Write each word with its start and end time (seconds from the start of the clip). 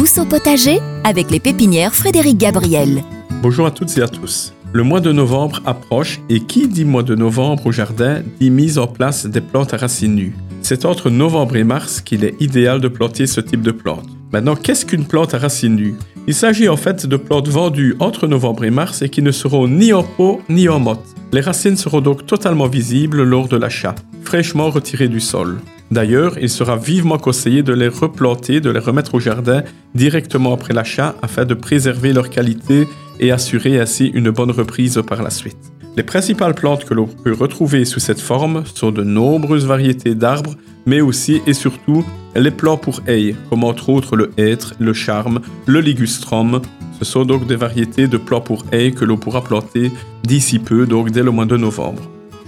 Tous 0.00 0.16
au 0.16 0.24
potager 0.24 0.78
avec 1.04 1.30
les 1.30 1.40
pépinières 1.40 1.94
Frédéric 1.94 2.38
Gabriel. 2.38 3.02
Bonjour 3.42 3.66
à 3.66 3.70
toutes 3.70 3.98
et 3.98 4.00
à 4.00 4.08
tous. 4.08 4.54
Le 4.72 4.82
mois 4.82 5.00
de 5.00 5.12
novembre 5.12 5.60
approche 5.66 6.22
et 6.30 6.40
qui 6.40 6.68
dit 6.68 6.86
mois 6.86 7.02
de 7.02 7.14
novembre 7.14 7.66
au 7.66 7.70
jardin 7.70 8.22
dit 8.40 8.48
mise 8.48 8.78
en 8.78 8.86
place 8.86 9.26
des 9.26 9.42
plantes 9.42 9.74
à 9.74 9.76
racines 9.76 10.14
nues. 10.14 10.34
C'est 10.62 10.86
entre 10.86 11.10
novembre 11.10 11.56
et 11.56 11.64
mars 11.64 12.00
qu'il 12.00 12.24
est 12.24 12.34
idéal 12.40 12.80
de 12.80 12.88
planter 12.88 13.26
ce 13.26 13.42
type 13.42 13.60
de 13.60 13.72
plante. 13.72 14.08
Maintenant, 14.32 14.56
qu'est-ce 14.56 14.86
qu'une 14.86 15.04
plante 15.04 15.34
à 15.34 15.38
racines 15.38 15.76
nues 15.76 15.96
Il 16.26 16.32
s'agit 16.32 16.70
en 16.70 16.78
fait 16.78 17.04
de 17.04 17.16
plantes 17.18 17.48
vendues 17.48 17.94
entre 17.98 18.26
novembre 18.26 18.64
et 18.64 18.70
mars 18.70 19.02
et 19.02 19.10
qui 19.10 19.20
ne 19.20 19.32
seront 19.32 19.68
ni 19.68 19.92
en 19.92 20.02
pot 20.02 20.40
ni 20.48 20.70
en 20.70 20.80
motte. 20.80 21.14
Les 21.34 21.42
racines 21.42 21.76
seront 21.76 22.00
donc 22.00 22.24
totalement 22.24 22.68
visibles 22.68 23.22
lors 23.22 23.48
de 23.48 23.58
l'achat, 23.58 23.94
fraîchement 24.24 24.70
retirées 24.70 25.08
du 25.08 25.20
sol. 25.20 25.60
D'ailleurs, 25.90 26.38
il 26.40 26.48
sera 26.48 26.76
vivement 26.76 27.18
conseillé 27.18 27.62
de 27.62 27.72
les 27.72 27.88
replanter, 27.88 28.60
de 28.60 28.70
les 28.70 28.78
remettre 28.78 29.14
au 29.14 29.20
jardin 29.20 29.64
directement 29.94 30.54
après 30.54 30.72
l'achat 30.72 31.16
afin 31.20 31.44
de 31.44 31.54
préserver 31.54 32.12
leur 32.12 32.30
qualité 32.30 32.86
et 33.18 33.32
assurer 33.32 33.80
ainsi 33.80 34.06
une 34.06 34.30
bonne 34.30 34.52
reprise 34.52 35.02
par 35.06 35.22
la 35.22 35.30
suite. 35.30 35.72
Les 35.96 36.04
principales 36.04 36.54
plantes 36.54 36.84
que 36.84 36.94
l'on 36.94 37.06
peut 37.06 37.32
retrouver 37.32 37.84
sous 37.84 37.98
cette 37.98 38.20
forme 38.20 38.62
sont 38.72 38.92
de 38.92 39.02
nombreuses 39.02 39.66
variétés 39.66 40.14
d'arbres, 40.14 40.54
mais 40.86 41.00
aussi 41.00 41.42
et 41.48 41.52
surtout 41.52 42.04
les 42.36 42.52
plants 42.52 42.76
pour 42.76 43.02
haies, 43.08 43.34
comme 43.50 43.64
entre 43.64 43.88
autres 43.88 44.14
le 44.14 44.30
hêtre, 44.36 44.74
le 44.78 44.92
charme, 44.92 45.40
le 45.66 45.80
ligustrum. 45.80 46.62
Ce 47.00 47.04
sont 47.04 47.24
donc 47.24 47.48
des 47.48 47.56
variétés 47.56 48.06
de 48.06 48.16
plants 48.16 48.40
pour 48.40 48.64
haies 48.70 48.92
que 48.92 49.04
l'on 49.04 49.16
pourra 49.16 49.42
planter 49.42 49.90
d'ici 50.22 50.60
peu, 50.60 50.86
donc 50.86 51.10
dès 51.10 51.24
le 51.24 51.32
mois 51.32 51.46
de 51.46 51.56
novembre. 51.56 52.02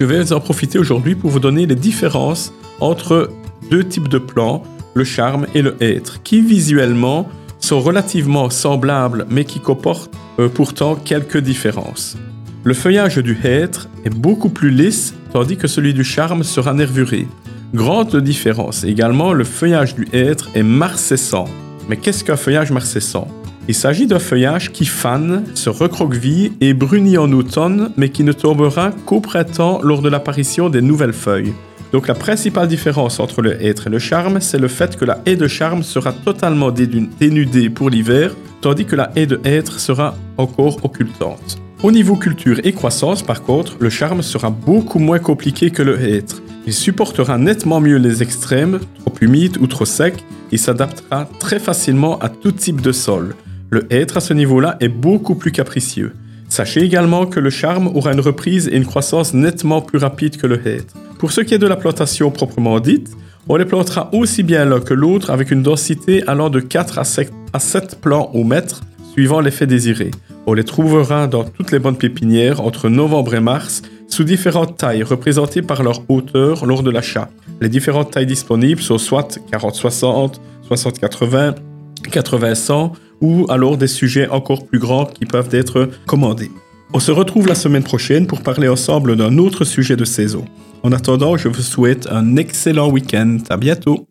Je 0.00 0.04
vais 0.04 0.32
en 0.32 0.40
profiter 0.40 0.80
aujourd'hui 0.80 1.14
pour 1.14 1.30
vous 1.30 1.40
donner 1.40 1.66
les 1.66 1.76
différences 1.76 2.52
entre 2.80 3.30
deux 3.70 3.84
types 3.84 4.08
de 4.08 4.18
plants, 4.18 4.62
le 4.94 5.04
charme 5.04 5.46
et 5.54 5.62
le 5.62 5.76
hêtre, 5.80 6.22
qui 6.22 6.40
visuellement 6.40 7.28
sont 7.60 7.80
relativement 7.80 8.50
semblables 8.50 9.26
mais 9.30 9.44
qui 9.44 9.60
comportent 9.60 10.10
euh, 10.38 10.48
pourtant 10.48 10.94
quelques 10.94 11.38
différences. 11.38 12.16
Le 12.64 12.74
feuillage 12.74 13.18
du 13.18 13.38
hêtre 13.44 13.88
est 14.04 14.14
beaucoup 14.14 14.48
plus 14.48 14.70
lisse 14.70 15.14
tandis 15.32 15.56
que 15.56 15.68
celui 15.68 15.94
du 15.94 16.04
charme 16.04 16.42
sera 16.42 16.74
nervuré. 16.74 17.26
Grande 17.74 18.16
différence 18.16 18.84
également, 18.84 19.32
le 19.32 19.44
feuillage 19.44 19.94
du 19.94 20.08
hêtre 20.12 20.48
est 20.54 20.62
marcescent. 20.62 21.44
Mais 21.88 21.96
qu'est-ce 21.96 22.24
qu'un 22.24 22.36
feuillage 22.36 22.70
marcescent 22.70 23.28
Il 23.68 23.74
s'agit 23.74 24.06
d'un 24.06 24.18
feuillage 24.18 24.72
qui 24.72 24.86
fane, 24.86 25.44
se 25.54 25.68
recroqueville 25.68 26.52
et 26.60 26.74
brunit 26.74 27.18
en 27.18 27.30
automne 27.32 27.90
mais 27.96 28.08
qui 28.08 28.24
ne 28.24 28.32
tombera 28.32 28.90
qu'au 29.06 29.20
printemps 29.20 29.80
lors 29.82 30.02
de 30.02 30.08
l'apparition 30.08 30.70
des 30.70 30.82
nouvelles 30.82 31.12
feuilles. 31.12 31.52
Donc 31.92 32.06
la 32.06 32.14
principale 32.14 32.68
différence 32.68 33.18
entre 33.18 33.40
le 33.40 33.62
hêtre 33.62 33.86
et 33.86 33.90
le 33.90 33.98
charme, 33.98 34.40
c'est 34.40 34.58
le 34.58 34.68
fait 34.68 34.96
que 34.96 35.04
la 35.04 35.20
haie 35.24 35.36
de 35.36 35.48
charme 35.48 35.82
sera 35.82 36.12
totalement 36.12 36.70
dénudée 36.70 37.70
pour 37.70 37.88
l'hiver, 37.88 38.34
tandis 38.60 38.84
que 38.84 38.96
la 38.96 39.10
haie 39.16 39.26
de 39.26 39.40
hêtre 39.44 39.80
sera 39.80 40.14
encore 40.36 40.84
occultante. 40.84 41.58
Au 41.82 41.92
niveau 41.92 42.16
culture 42.16 42.60
et 42.64 42.72
croissance, 42.72 43.22
par 43.22 43.42
contre, 43.42 43.76
le 43.78 43.88
charme 43.88 44.22
sera 44.22 44.50
beaucoup 44.50 44.98
moins 44.98 45.20
compliqué 45.20 45.70
que 45.70 45.82
le 45.82 46.00
hêtre. 46.00 46.42
Il 46.66 46.74
supportera 46.74 47.38
nettement 47.38 47.80
mieux 47.80 47.98
les 47.98 48.22
extrêmes, 48.22 48.80
trop 48.98 49.14
humides 49.20 49.56
ou 49.58 49.66
trop 49.66 49.84
secs, 49.84 50.24
et 50.52 50.56
s'adaptera 50.56 51.28
très 51.38 51.58
facilement 51.58 52.18
à 52.18 52.28
tout 52.28 52.52
type 52.52 52.80
de 52.80 52.92
sol. 52.92 53.34
Le 53.70 53.86
hêtre 53.90 54.16
à 54.16 54.20
ce 54.20 54.34
niveau-là 54.34 54.76
est 54.80 54.88
beaucoup 54.88 55.36
plus 55.36 55.52
capricieux. 55.52 56.14
Sachez 56.48 56.82
également 56.82 57.26
que 57.26 57.40
le 57.40 57.50
charme 57.50 57.86
aura 57.88 58.12
une 58.12 58.20
reprise 58.20 58.68
et 58.68 58.76
une 58.76 58.86
croissance 58.86 59.32
nettement 59.32 59.80
plus 59.80 59.98
rapide 59.98 60.36
que 60.36 60.46
le 60.46 60.66
hêtre. 60.66 60.94
Pour 61.18 61.32
ce 61.32 61.40
qui 61.40 61.52
est 61.52 61.58
de 61.58 61.66
la 61.66 61.76
plantation 61.76 62.30
proprement 62.30 62.78
dite, 62.78 63.10
on 63.48 63.56
les 63.56 63.64
plantera 63.64 64.08
aussi 64.12 64.44
bien 64.44 64.64
l'un 64.64 64.80
que 64.80 64.94
l'autre 64.94 65.30
avec 65.30 65.50
une 65.50 65.64
densité 65.64 66.22
allant 66.28 66.48
de 66.48 66.60
4 66.60 66.98
à 66.98 67.58
7 67.58 68.00
plants 68.00 68.30
au 68.34 68.44
mètre, 68.44 68.82
suivant 69.12 69.40
l'effet 69.40 69.66
désiré. 69.66 70.12
On 70.46 70.52
les 70.52 70.62
trouvera 70.62 71.26
dans 71.26 71.42
toutes 71.42 71.72
les 71.72 71.80
bonnes 71.80 71.98
pépinières 71.98 72.60
entre 72.60 72.88
novembre 72.88 73.34
et 73.34 73.40
mars, 73.40 73.82
sous 74.06 74.22
différentes 74.22 74.76
tailles 74.76 75.02
représentées 75.02 75.60
par 75.60 75.82
leur 75.82 76.02
hauteur 76.08 76.64
lors 76.66 76.84
de 76.84 76.90
l'achat. 76.90 77.28
Les 77.60 77.68
différentes 77.68 78.12
tailles 78.12 78.26
disponibles 78.26 78.80
sont 78.80 78.98
soit 78.98 79.40
40-60, 79.52 80.34
60-80, 80.70 81.56
80-100 82.04 82.92
ou 83.20 83.46
alors 83.48 83.76
des 83.76 83.88
sujets 83.88 84.28
encore 84.28 84.66
plus 84.66 84.78
grands 84.78 85.06
qui 85.06 85.26
peuvent 85.26 85.52
être 85.52 85.90
commandés. 86.06 86.50
On 86.94 87.00
se 87.00 87.12
retrouve 87.12 87.46
la 87.46 87.54
semaine 87.54 87.82
prochaine 87.84 88.26
pour 88.26 88.40
parler 88.42 88.66
ensemble 88.66 89.14
d'un 89.14 89.36
autre 89.36 89.64
sujet 89.64 89.94
de 89.94 90.06
saison. 90.06 90.46
En 90.82 90.92
attendant, 90.92 91.36
je 91.36 91.48
vous 91.48 91.60
souhaite 91.60 92.08
un 92.10 92.36
excellent 92.36 92.90
week-end. 92.90 93.38
À 93.50 93.58
bientôt. 93.58 94.06